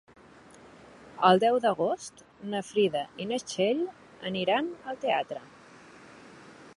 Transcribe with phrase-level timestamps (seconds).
[1.29, 3.83] El deu d'agost na Frida i na Txell
[4.31, 5.43] aniran al teatre.